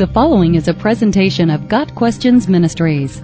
The 0.00 0.06
following 0.06 0.54
is 0.54 0.66
a 0.66 0.72
presentation 0.72 1.50
of 1.50 1.68
Got 1.68 1.94
Questions 1.94 2.48
Ministries. 2.48 3.20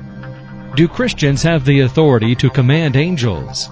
Do 0.74 0.86
Christians 0.86 1.42
have 1.42 1.64
the 1.64 1.80
authority 1.80 2.34
to 2.34 2.50
command 2.50 2.96
angels? 2.96 3.70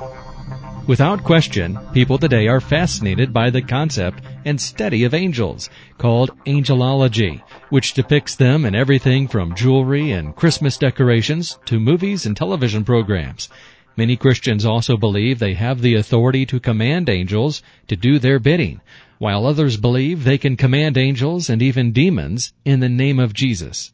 Without 0.87 1.23
question, 1.23 1.79
people 1.93 2.17
today 2.17 2.49
are 2.49 2.63
fascinated 2.63 3.31
by 3.31 3.51
the 3.51 3.61
concept 3.61 4.23
and 4.47 4.59
study 4.59 5.05
of 5.05 5.13
angels, 5.13 5.69
called 5.99 6.31
angelology, 6.47 7.43
which 7.69 7.93
depicts 7.93 8.37
them 8.37 8.65
in 8.65 8.75
everything 8.75 9.29
from 9.29 9.55
jewelry 9.55 10.11
and 10.13 10.35
Christmas 10.35 10.79
decorations 10.79 11.59
to 11.67 11.79
movies 11.79 12.25
and 12.25 12.35
television 12.35 12.85
programs. 12.85 13.51
Many 13.99 14.17
Christians 14.17 14.65
also 14.65 14.97
believe 14.97 15.39
they 15.39 15.53
have 15.53 15.83
the 15.83 15.97
authority 15.97 16.47
to 16.47 16.59
command 16.59 17.11
angels 17.11 17.63
to 17.89 17.97
do 17.97 18.19
their 18.19 18.39
bidding, 18.39 18.81
while 19.19 19.47
others 19.47 19.77
believe 19.77 20.25
they 20.25 20.39
can 20.39 20.57
command 20.57 20.97
angels 20.97 21.49
and 21.49 21.63
even 21.63 21.93
demons 21.93 22.53
in 22.65 22.81
the 22.81 22.89
name 22.89 23.19
of 23.19 23.33
Jesus. 23.33 23.93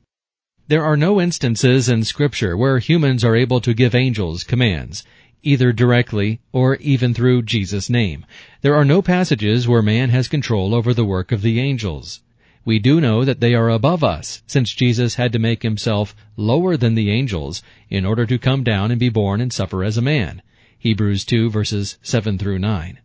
There 0.68 0.84
are 0.84 0.96
no 0.96 1.20
instances 1.20 1.88
in 1.88 2.04
scripture 2.04 2.56
where 2.56 2.78
humans 2.78 3.24
are 3.24 3.34
able 3.34 3.60
to 3.60 3.74
give 3.74 3.94
angels 3.94 4.44
commands, 4.44 5.04
either 5.42 5.72
directly 5.72 6.40
or 6.52 6.76
even 6.76 7.12
through 7.12 7.42
Jesus' 7.42 7.90
name. 7.90 8.24
There 8.62 8.74
are 8.74 8.84
no 8.84 9.02
passages 9.02 9.66
where 9.66 9.82
man 9.82 10.10
has 10.10 10.28
control 10.28 10.74
over 10.74 10.94
the 10.94 11.04
work 11.04 11.32
of 11.32 11.42
the 11.42 11.58
angels. 11.58 12.20
We 12.64 12.78
do 12.78 13.00
know 13.00 13.24
that 13.24 13.40
they 13.40 13.54
are 13.54 13.70
above 13.70 14.04
us, 14.04 14.42
since 14.46 14.72
Jesus 14.72 15.14
had 15.14 15.32
to 15.32 15.38
make 15.38 15.62
himself 15.62 16.14
lower 16.36 16.76
than 16.76 16.94
the 16.94 17.10
angels 17.10 17.62
in 17.88 18.04
order 18.04 18.26
to 18.26 18.38
come 18.38 18.62
down 18.62 18.90
and 18.90 19.00
be 19.00 19.08
born 19.08 19.40
and 19.40 19.52
suffer 19.52 19.82
as 19.82 19.96
a 19.96 20.02
man. 20.02 20.42
Hebrews 20.78 21.24
2 21.24 21.50
verses 21.50 21.98
7 22.02 22.38
through 22.38 22.58
9. 22.58 22.98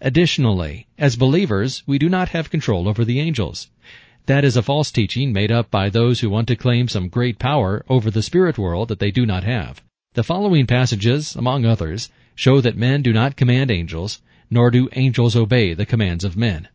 Additionally, 0.00 0.86
as 0.98 1.16
believers, 1.16 1.82
we 1.86 1.98
do 1.98 2.08
not 2.08 2.28
have 2.28 2.50
control 2.50 2.88
over 2.88 3.04
the 3.04 3.18
angels. 3.18 3.70
That 4.26 4.44
is 4.44 4.56
a 4.56 4.62
false 4.62 4.90
teaching 4.90 5.32
made 5.32 5.50
up 5.50 5.70
by 5.70 5.88
those 5.88 6.20
who 6.20 6.28
want 6.28 6.48
to 6.48 6.56
claim 6.56 6.88
some 6.88 7.08
great 7.08 7.38
power 7.38 7.84
over 7.88 8.10
the 8.10 8.22
spirit 8.22 8.58
world 8.58 8.88
that 8.88 8.98
they 8.98 9.10
do 9.10 9.24
not 9.24 9.44
have. 9.44 9.82
The 10.14 10.24
following 10.24 10.66
passages, 10.66 11.34
among 11.36 11.64
others, 11.64 12.10
show 12.34 12.60
that 12.60 12.76
men 12.76 13.02
do 13.02 13.12
not 13.12 13.36
command 13.36 13.70
angels, 13.70 14.20
nor 14.50 14.70
do 14.70 14.88
angels 14.92 15.34
obey 15.34 15.74
the 15.74 15.86
commands 15.86 16.24
of 16.24 16.36
men. 16.36 16.68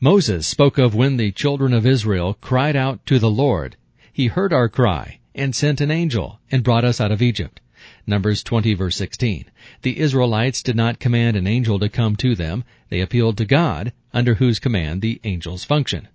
Moses 0.00 0.46
spoke 0.46 0.76
of 0.76 0.94
when 0.94 1.16
the 1.16 1.32
children 1.32 1.72
of 1.72 1.86
Israel 1.86 2.36
cried 2.40 2.76
out 2.76 3.04
to 3.06 3.18
the 3.18 3.30
Lord. 3.30 3.76
He 4.12 4.26
heard 4.26 4.52
our 4.52 4.68
cry, 4.68 5.18
and 5.34 5.54
sent 5.54 5.80
an 5.80 5.90
angel, 5.90 6.40
and 6.50 6.62
brought 6.62 6.84
us 6.84 7.00
out 7.00 7.12
of 7.12 7.22
Egypt. 7.22 7.60
Numbers 8.06 8.42
20 8.42 8.74
verse 8.74 8.96
16. 8.96 9.44
The 9.82 9.98
Israelites 9.98 10.62
did 10.62 10.76
not 10.76 10.98
command 10.98 11.36
an 11.36 11.46
angel 11.46 11.78
to 11.78 11.88
come 11.88 12.16
to 12.16 12.34
them. 12.34 12.64
They 12.88 13.00
appealed 13.00 13.36
to 13.38 13.44
God, 13.44 13.92
under 14.12 14.34
whose 14.34 14.58
command 14.58 15.02
the 15.02 15.20
angels 15.24 15.64
function. 15.64 16.08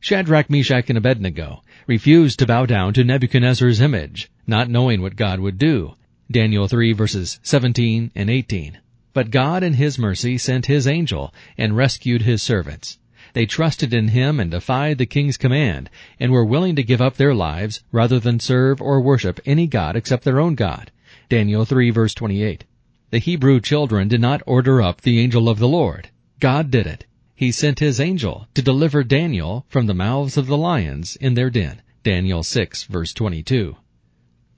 Shadrach, 0.00 0.50
Meshach, 0.50 0.90
and 0.90 0.98
Abednego 0.98 1.62
refused 1.86 2.38
to 2.38 2.46
bow 2.46 2.66
down 2.66 2.92
to 2.92 3.04
Nebuchadnezzar's 3.04 3.80
image, 3.80 4.30
not 4.46 4.68
knowing 4.68 5.00
what 5.00 5.16
God 5.16 5.40
would 5.40 5.56
do. 5.56 5.94
Daniel 6.30 6.68
3 6.68 6.92
verses 6.92 7.40
17 7.42 8.12
and 8.14 8.30
18. 8.30 8.78
But 9.12 9.30
God 9.30 9.62
in 9.62 9.74
His 9.74 9.98
mercy 9.98 10.36
sent 10.36 10.66
His 10.66 10.86
angel 10.86 11.32
and 11.56 11.76
rescued 11.76 12.22
His 12.22 12.42
servants. 12.42 12.98
They 13.34 13.46
trusted 13.46 13.92
in 13.92 14.08
Him 14.08 14.38
and 14.38 14.50
defied 14.50 14.96
the 14.96 15.06
king's 15.06 15.36
command, 15.36 15.90
and 16.20 16.30
were 16.30 16.44
willing 16.44 16.76
to 16.76 16.84
give 16.84 17.02
up 17.02 17.16
their 17.16 17.34
lives 17.34 17.82
rather 17.90 18.20
than 18.20 18.38
serve 18.38 18.80
or 18.80 19.00
worship 19.00 19.40
any 19.44 19.66
god 19.66 19.96
except 19.96 20.22
their 20.22 20.38
own 20.38 20.54
God. 20.54 20.92
Daniel 21.28 21.64
3 21.64 21.90
verse 21.90 22.14
28. 22.14 22.64
The 23.10 23.18
Hebrew 23.18 23.60
children 23.60 24.06
did 24.06 24.20
not 24.20 24.42
order 24.46 24.80
up 24.80 25.00
the 25.00 25.18
angel 25.18 25.48
of 25.48 25.58
the 25.58 25.66
Lord. 25.66 26.10
God 26.38 26.70
did 26.70 26.86
it. 26.86 27.06
He 27.34 27.50
sent 27.50 27.80
his 27.80 27.98
angel 27.98 28.46
to 28.54 28.62
deliver 28.62 29.02
Daniel 29.02 29.66
from 29.68 29.86
the 29.86 29.94
mouths 29.94 30.36
of 30.36 30.46
the 30.46 30.56
lions 30.56 31.16
in 31.16 31.34
their 31.34 31.50
den. 31.50 31.82
Daniel 32.04 32.44
6 32.44 32.84
verse 32.84 33.12
22. 33.12 33.76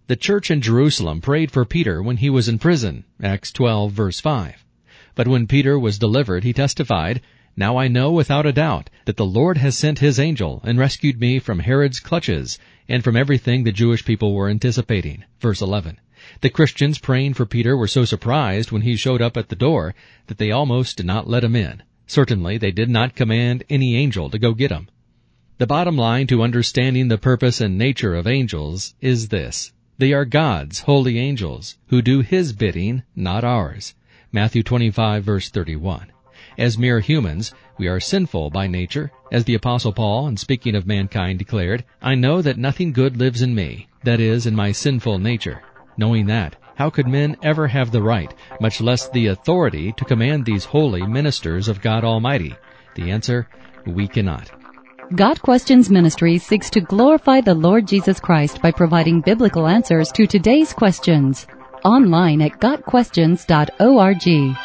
The 0.06 0.16
church 0.16 0.50
in 0.50 0.60
Jerusalem 0.60 1.22
prayed 1.22 1.50
for 1.50 1.64
Peter 1.64 2.02
when 2.02 2.18
he 2.18 2.28
was 2.28 2.46
in 2.46 2.58
prison. 2.58 3.04
Acts 3.22 3.52
12 3.52 3.92
verse 3.92 4.20
5. 4.20 4.66
But 5.14 5.28
when 5.28 5.46
Peter 5.46 5.78
was 5.78 5.98
delivered, 5.98 6.44
he 6.44 6.52
testified, 6.52 7.22
Now 7.58 7.78
I 7.78 7.88
know 7.88 8.12
without 8.12 8.44
a 8.44 8.52
doubt 8.52 8.90
that 9.06 9.16
the 9.16 9.24
Lord 9.24 9.56
has 9.56 9.78
sent 9.78 10.00
his 10.00 10.18
angel 10.18 10.60
and 10.64 10.78
rescued 10.78 11.18
me 11.18 11.38
from 11.38 11.60
Herod's 11.60 12.00
clutches 12.00 12.58
and 12.86 13.02
from 13.02 13.16
everything 13.16 13.64
the 13.64 13.72
Jewish 13.72 14.04
people 14.04 14.34
were 14.34 14.50
anticipating. 14.50 15.24
Verse 15.40 15.62
11. 15.62 15.98
The 16.42 16.50
Christians 16.50 16.98
praying 16.98 17.32
for 17.32 17.46
Peter 17.46 17.74
were 17.74 17.88
so 17.88 18.04
surprised 18.04 18.72
when 18.72 18.82
he 18.82 18.94
showed 18.94 19.22
up 19.22 19.38
at 19.38 19.48
the 19.48 19.56
door 19.56 19.94
that 20.26 20.36
they 20.36 20.50
almost 20.50 20.98
did 20.98 21.06
not 21.06 21.30
let 21.30 21.44
him 21.44 21.56
in. 21.56 21.82
Certainly 22.06 22.58
they 22.58 22.72
did 22.72 22.90
not 22.90 23.14
command 23.14 23.64
any 23.70 23.96
angel 23.96 24.28
to 24.28 24.38
go 24.38 24.52
get 24.52 24.70
him. 24.70 24.88
The 25.58 25.66
bottom 25.66 25.96
line 25.96 26.26
to 26.26 26.42
understanding 26.42 27.08
the 27.08 27.16
purpose 27.16 27.62
and 27.62 27.78
nature 27.78 28.14
of 28.14 28.26
angels 28.26 28.94
is 29.00 29.28
this. 29.28 29.72
They 29.96 30.12
are 30.12 30.26
God's 30.26 30.80
holy 30.80 31.18
angels 31.18 31.78
who 31.86 32.02
do 32.02 32.20
His 32.20 32.52
bidding, 32.52 33.02
not 33.14 33.44
ours. 33.44 33.94
Matthew 34.30 34.62
25 34.62 35.24
verse 35.24 35.48
31. 35.48 36.12
As 36.58 36.78
mere 36.78 37.00
humans, 37.00 37.52
we 37.78 37.86
are 37.86 38.00
sinful 38.00 38.48
by 38.50 38.66
nature, 38.66 39.10
as 39.30 39.44
the 39.44 39.54
apostle 39.54 39.92
Paul, 39.92 40.28
in 40.28 40.36
speaking 40.38 40.74
of 40.74 40.86
mankind, 40.86 41.38
declared, 41.38 41.84
I 42.00 42.14
know 42.14 42.40
that 42.40 42.56
nothing 42.56 42.92
good 42.92 43.18
lives 43.18 43.42
in 43.42 43.54
me, 43.54 43.88
that 44.04 44.20
is, 44.20 44.46
in 44.46 44.54
my 44.54 44.72
sinful 44.72 45.18
nature. 45.18 45.62
Knowing 45.98 46.26
that, 46.26 46.56
how 46.76 46.88
could 46.88 47.08
men 47.08 47.36
ever 47.42 47.66
have 47.66 47.90
the 47.90 48.02
right, 48.02 48.32
much 48.60 48.80
less 48.80 49.08
the 49.10 49.26
authority, 49.26 49.92
to 49.98 50.04
command 50.06 50.46
these 50.46 50.64
holy 50.64 51.06
ministers 51.06 51.68
of 51.68 51.82
God 51.82 52.04
Almighty? 52.04 52.54
The 52.94 53.10
answer, 53.10 53.48
we 53.86 54.08
cannot. 54.08 54.50
Got 55.14 55.42
Questions 55.42 55.90
Ministry 55.90 56.38
seeks 56.38 56.70
to 56.70 56.80
glorify 56.80 57.40
the 57.40 57.54
Lord 57.54 57.86
Jesus 57.86 58.18
Christ 58.18 58.62
by 58.62 58.72
providing 58.72 59.20
biblical 59.20 59.66
answers 59.66 60.10
to 60.12 60.26
today's 60.26 60.72
questions. 60.72 61.46
Online 61.84 62.42
at 62.42 62.58
GotQuestions.org. 62.60 64.56